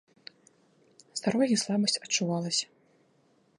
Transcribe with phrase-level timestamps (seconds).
[1.19, 2.65] З дарогі слабасць адчувалася.